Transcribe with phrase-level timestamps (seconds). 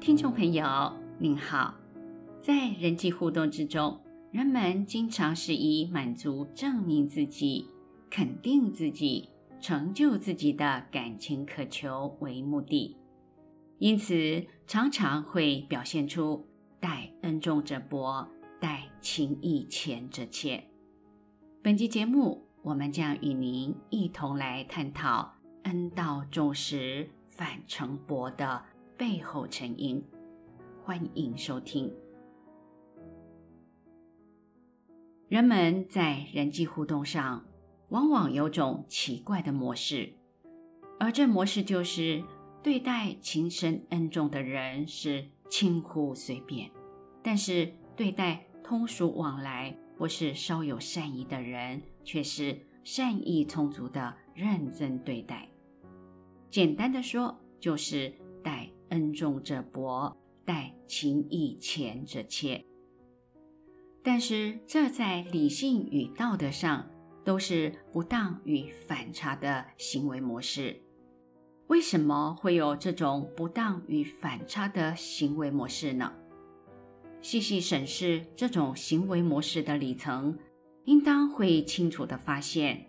[0.00, 0.64] 听众朋友
[1.18, 1.74] 您好，
[2.40, 4.00] 在人际互动之中，
[4.32, 7.68] 人们经常是以满足、证明自己、
[8.08, 9.28] 肯定自己、
[9.60, 12.96] 成就自己的感情渴求为目的，
[13.76, 16.48] 因此常常会表现出
[16.80, 18.26] 待恩重者薄，
[18.58, 20.64] 待情义浅者切。
[21.62, 28.62] 本集节目，我们将与您一同来探讨恩到重时反成薄的
[29.00, 30.04] 背后成因，
[30.84, 31.90] 欢迎收听。
[35.26, 37.42] 人们在人际互动上，
[37.88, 40.12] 往往有种奇怪的模式，
[40.98, 42.22] 而这模式就是
[42.62, 46.70] 对待情深恩重的人是轻忽随便，
[47.22, 52.54] 但是对待通俗往来或是稍有善意的人，却是
[52.84, 55.48] 善意充足的认真对待。
[56.50, 58.12] 简单的说，就是
[58.44, 62.64] 待恩重者薄，待情义浅者切。
[64.02, 66.88] 但是，这在理性与道德上
[67.24, 70.80] 都是不当与反差的行为模式。
[71.66, 76.12] 为什么会有这种不当与反差的行为模式呢？
[77.22, 80.36] 细细审视这种行为模式的里层，
[80.86, 82.86] 应当会清楚地发现，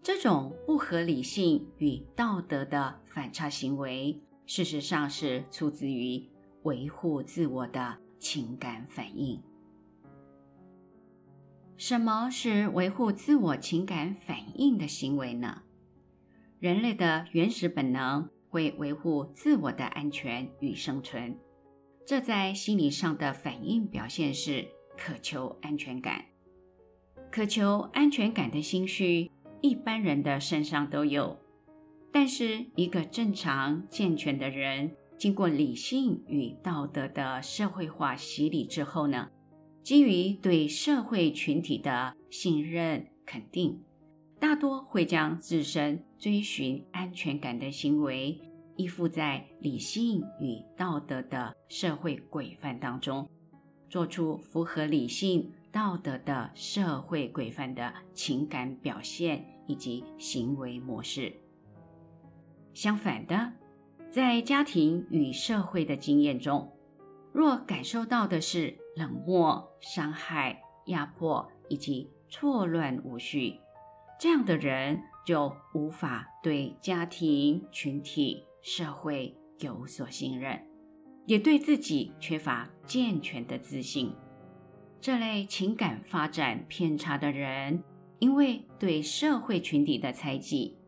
[0.00, 4.22] 这种不合理性与道德的反差行为，
[4.54, 6.28] 事实上是出自于
[6.64, 9.42] 维护自我的情感反应。
[11.78, 15.62] 什么是维护自我情感反应的行为呢？
[16.60, 21.34] 人类的原始本能会维护自我的安全与生存，
[22.04, 26.26] 这在心理上的反应表现是渴求安全感。
[27.30, 29.30] 渴求安全感的心绪，
[29.62, 31.41] 一般人的身上都有。
[32.12, 39.30] 但是，一个正常健全的人，经过理性与道德的社会化洗礼之后呢，
[39.82, 43.82] 基于对社会群体的信任肯定，
[44.38, 48.38] 大多会将自身追寻安全感的行为
[48.76, 53.26] 依附在理性与道德的社会规范当中，
[53.88, 55.50] 做出符合理性。
[55.72, 61.32] 道德的社会规范的情感表现以及行为模式。
[62.74, 63.52] 相反的，
[64.10, 66.72] 在家庭与社会的经验中，
[67.32, 73.58] 若感受到的是冷漠、伤害、压迫以及错乱无序，
[74.18, 80.60] 这样的人就无法对家庭、群体、社会有所信任，
[81.26, 84.14] 也对自己缺乏健全的自信。
[85.00, 87.82] 这类情感发展偏差的人，
[88.18, 90.78] 因为对社会群体的猜忌、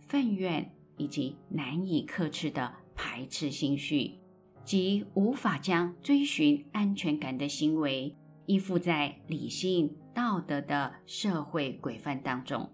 [0.00, 4.18] 愤怨以及难以克制的排斥心绪，
[4.64, 8.16] 即无法将追寻安全感的行为
[8.46, 12.70] 依附在理性道德的社会规范当中，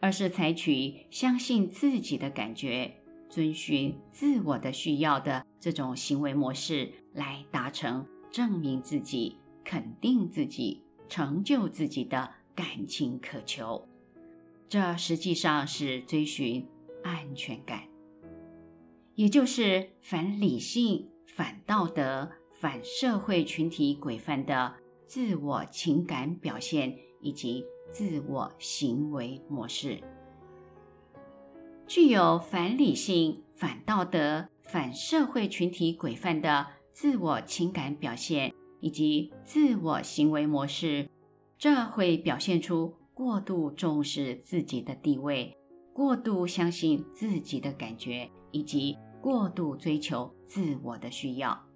[0.00, 2.94] 而是采取相信自己的感觉、
[3.28, 9.38] 遵循自我的需要的这种行为模式来达成证明自己。
[9.66, 13.88] 肯定自己、成就自己的感情渴求，
[14.68, 16.68] 这实际上是追寻
[17.04, 17.84] 安全感，
[19.14, 24.74] 也就是反理性、反道德、反社会群体规范的
[25.06, 30.02] 自我情感表现以及自我行为模式。
[31.86, 38.52] 具有反理性、反道德、反社会群体规范的自我情感表现。
[38.80, 41.08] 以及自我行为模式，
[41.56, 45.56] 这会表现出过度重视自己的地位，
[45.94, 51.66] 过度相信自己的感觉，以及过度追求自我的需要，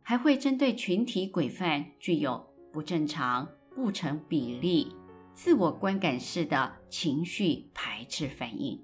[0.00, 4.90] 还会针对群体规范具有不正常、不成比例、
[5.34, 8.82] 自我观感式的情绪排斥反应。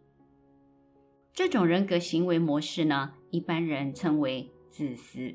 [1.32, 5.34] 这种人格行为模式呢，一般人称为自私。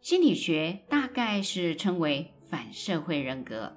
[0.00, 3.76] 心理学大概是称为反社会人格，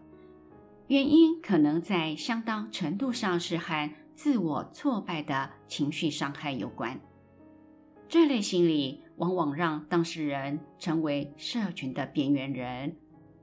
[0.88, 7.00] 原因可能在相当程度上是和自我挫败的情绪伤害有关。
[8.08, 12.96] 这类心理往往让当事人成为社群的边缘人，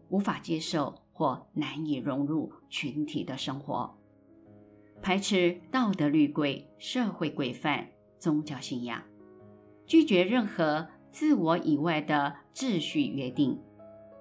[0.08, 3.96] 无法接受或难以融入群体的生活，
[5.00, 9.02] 排斥道德律规、社会规范、宗教信仰，
[9.86, 10.88] 拒绝任何。
[11.12, 13.60] 自我以外的秩序约定，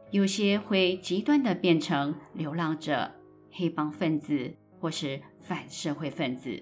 [0.09, 3.09] 有些会极端地变成流浪者、
[3.49, 6.61] 黑帮分子或是反社会分子。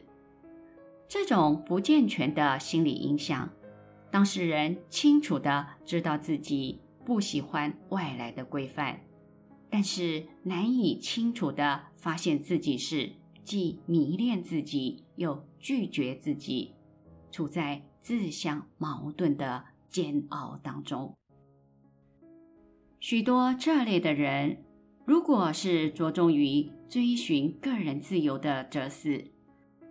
[1.08, 3.50] 这种不健全的心理影响，
[4.12, 9.00] 当事人清楚的知道自己不喜欢外来的规范，
[9.70, 13.10] 但是难以清楚的发现自己是
[13.44, 16.76] 既迷恋自己又拒绝自己，
[17.32, 21.16] 处在自相矛盾的煎熬当中。
[23.00, 24.64] 许多这类的人，
[25.10, 29.24] 如果是着重于追寻个人自由的哲思，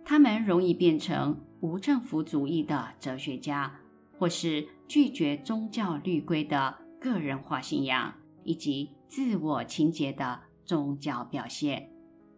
[0.05, 3.81] 他们容易变成无政府主义的哲学家，
[4.17, 8.13] 或是拒绝宗教律规的个人化信仰
[8.45, 11.89] 以及自我情结的宗教表现，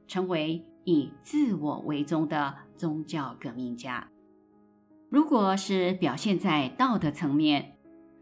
[0.08, 4.10] 成为以自我为宗的宗教革命家。
[5.08, 7.76] 如果是表现在道德层面，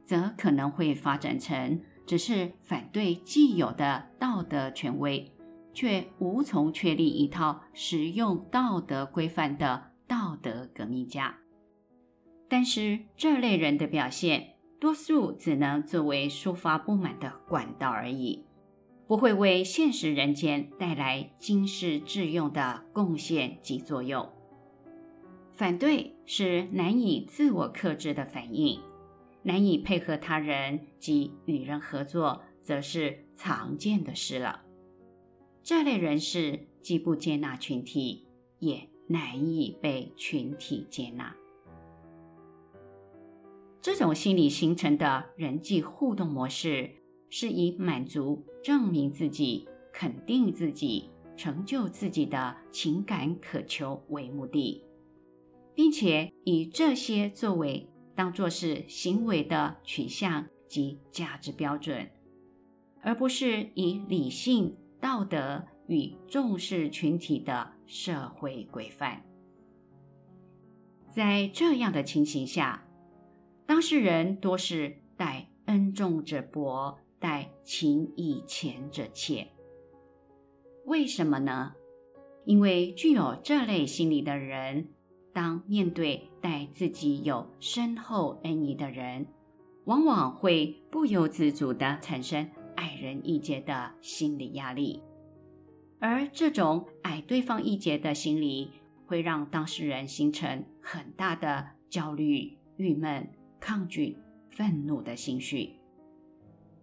[0.04, 1.80] 则可能会发展成。
[2.10, 5.32] 只是反对既有的道德权威，
[5.76, 11.38] 却无从确立一套实用道德规范的道德革命家。
[12.48, 18.44] 但是这类人的表现，多数只能作为抒发不满的管道而已，
[19.06, 24.28] 不会为现实人间带来经世致用的贡献及作用。
[25.54, 28.80] 反对是难以自我克制的反应。
[29.50, 34.62] 难以配合他人及与人合作，则是常见的事了。
[35.64, 38.28] 这类人士既不接纳群体，
[38.60, 41.36] 也难以被群体接纳。
[43.82, 46.92] 这种心理形成的人际互动模式，
[47.32, 54.84] 是以满足、证明自己、肯定自己、成就自己的情感渴求为目的，
[55.74, 57.90] 并且以这些作为。
[58.20, 62.06] 当作是行为的取向及价值标准，
[63.02, 69.24] 而不是以理性、道德与重视群体的社会规范。
[71.10, 72.86] 在这样的情形下，
[73.66, 79.48] 当事人多是待恩重者薄，待情义浅者切。
[80.84, 81.74] 为什么呢？
[82.44, 84.90] 因为具有这类心理的人。
[85.40, 89.26] 当面对待自己有深厚恩义的人，
[89.86, 95.02] 往往会不由自主地产生矮人一截的心理压力，
[95.98, 98.70] 而这种矮对方一截的心理，
[99.06, 103.26] 会让当事人形成很大的焦虑、郁闷、
[103.62, 104.18] 抗拒、
[104.50, 105.76] 愤怒的情绪。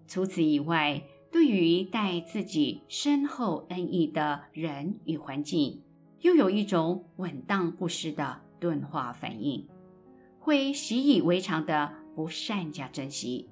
[0.08, 5.82] 除此以外，对于待自己深厚恩义的人与环境，
[6.22, 9.68] 又有一种稳当不失的钝化反应，
[10.38, 13.48] 会习以为常的不善加珍惜。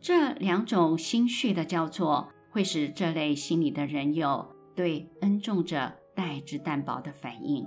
[0.00, 7.66] 这两种心绪的交错，会使这类心理的人有对恩重者待之淡薄的反应，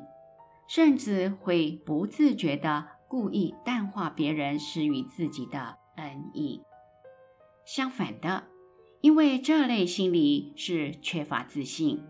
[0.67, 6.61] 甚至会不自觉的故意淡化别人施予自己的恩义。
[7.65, 8.45] 相反的，
[9.01, 12.03] 因为这类心理是缺乏自信。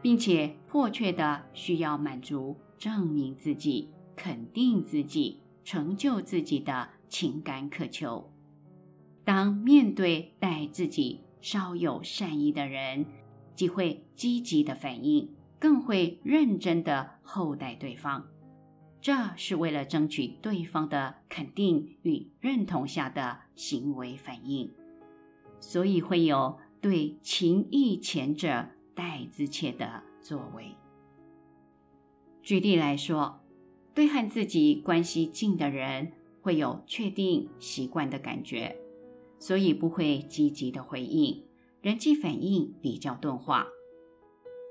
[0.00, 8.32] 并且迫切的需要满足、证明自己、肯定自己、成就自己的情感渴求。
[9.24, 13.04] 当面对待自己稍有善意的人，
[13.54, 18.26] 即会积极的反应，更会认真的厚待对方。
[19.00, 24.72] 这是为了争取对方的肯定与认同下的行为反应，
[25.60, 28.70] 所以会有对情义前者。
[28.98, 30.74] 待之切的作为。
[32.48, 33.42] 举例来说，
[33.92, 38.74] 对和自己关系近的人会有确定习惯的感觉，
[39.38, 41.44] 所以不会积极的回应，
[41.82, 43.66] 人际反应比较钝化。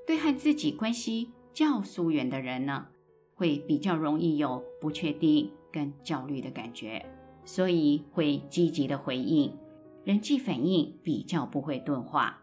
[0.08, 2.88] 对和自己关系较疏远的人呢，
[3.36, 7.06] 会比较容易有不确定跟焦虑的感觉，
[7.44, 9.56] 所以会积极的回应，
[10.02, 12.42] 人际反应比较不会钝化。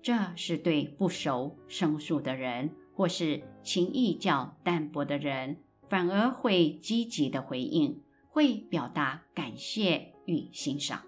[0.00, 8.00] 这是对不熟生疏的人，或是情谊较淡薄的人，反而会积极的回应，
[8.30, 11.00] 会表达感谢与欣赏；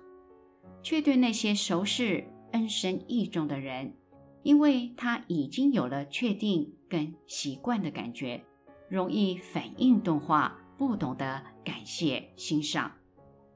[0.83, 3.95] 却对那些熟识、恩深义重的人，
[4.43, 8.45] 因为他已经有了确定跟习惯的感觉，
[8.91, 12.93] 容易反应钝化，不懂得感谢欣赏，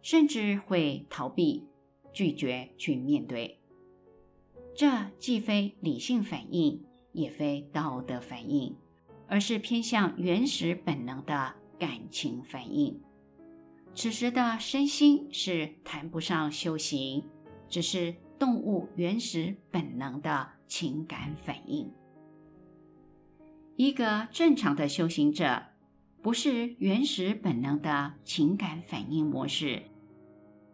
[0.01, 1.67] 甚至会逃避、
[2.15, 3.59] 拒绝去面对。
[4.75, 6.83] 这既非理性反应，
[7.13, 8.75] 也非道德反应，
[9.27, 13.01] 而是偏向原始本能的感情反应。
[13.95, 17.23] 此时的身心是谈不上修行，
[17.69, 21.93] 只是动物原始本能的情感反应。
[23.77, 25.63] 一个正常的修行者，
[26.23, 29.83] 不是原始本能的情感反应模式，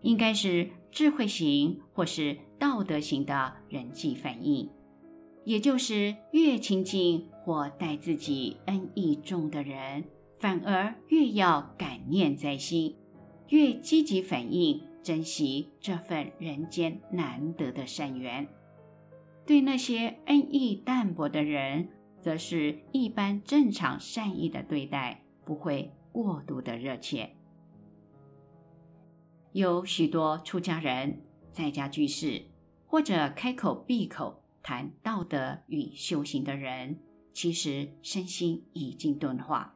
[0.03, 4.71] 应该是智慧型或是道德型的人际反应。
[5.45, 10.05] 也就是越亲近或待自己恩义重的人，
[10.39, 12.97] 反而越要感念在心，
[13.49, 18.47] 越积极反应，珍惜这份人间难得的善缘。
[19.47, 21.89] 对那些恩义淡薄的人，
[22.21, 25.23] 则是一般正常善意的对待。
[25.49, 27.31] 不会过度的热切。
[29.53, 31.23] 有许多出家人
[31.55, 32.43] 在家居士，
[32.87, 36.99] 或者开口闭口谈道德与修行的人，
[37.33, 39.75] 其实身心已经钝化。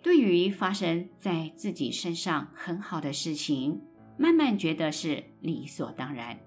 [0.00, 3.82] 对于发生在自己身上很好的事情，
[4.16, 6.40] 慢慢觉得是理所当然，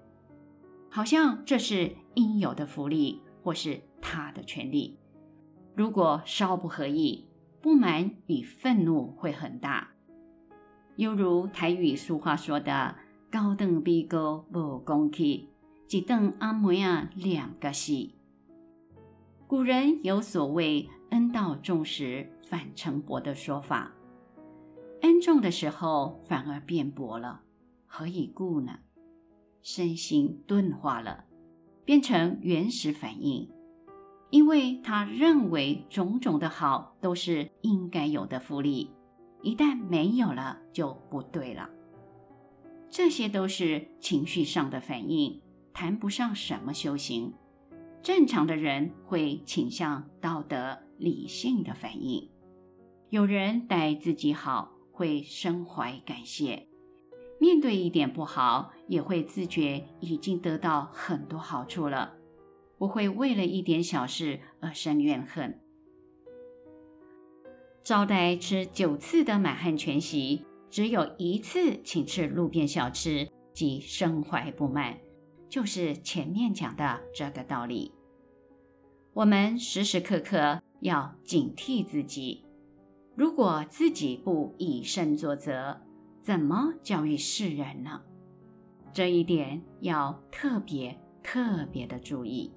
[0.90, 4.98] 好像这是应有的福利，或是他的权利。
[5.76, 7.28] 如果稍不合意，
[7.62, 9.92] 不满与愤怒会很大，
[10.96, 12.96] 犹如台语俗话说的
[13.30, 15.48] “高等逼高不公气，
[15.88, 18.14] 一等阿妹啊两个系”。
[19.46, 23.92] 古人有所谓“恩到重时反成薄”的说法，
[25.02, 27.42] 恩重的时候反而变薄了，
[27.86, 28.80] 何以故呢？
[29.62, 31.24] 身心钝化了，
[31.84, 33.48] 变成原始反应。
[34.30, 38.90] 因为他认为种种的好都是应该有的福利，
[39.42, 41.70] 一旦没有了就不对了。
[42.90, 45.40] 这些都是情绪上的反应，
[45.78, 47.34] 谈不上什么修行。
[48.02, 52.30] 正常的人会倾向道德理性的反应。
[53.10, 56.66] 有人待自己好，会深怀感谢；
[57.38, 62.14] 面对一点不好，也会自觉已经得到很多好处了。
[62.78, 65.60] 不会为了一点小事而生怨恨。
[67.84, 74.98] 招待吃九次的满汉全席，只有一次请吃路边小吃，即身怀不满，
[75.48, 77.92] 就是前面讲的这个道理。
[79.12, 82.44] 我们时时刻刻要警惕自己，
[83.14, 85.80] 如果自己不以身作则，
[86.22, 88.02] 怎么教育世人呢？
[88.92, 92.50] 这一点要特别特别的注意。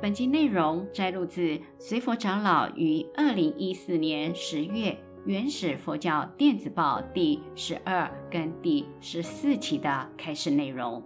[0.00, 4.90] 本集内容摘录自随佛长老于二零一四年十月
[5.24, 11.00] 《原始佛教电子报》第十二跟第十四期的开示内容。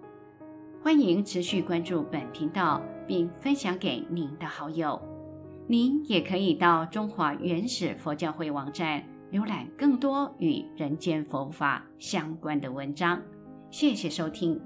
[0.82, 4.99] 欢迎持续关注本频道，并分享给您的好友。
[5.66, 13.20] 您也可以到中华原始佛教会网站浏览更多与人间佛法相关的文章。
[13.70, 14.58] 谢谢收听。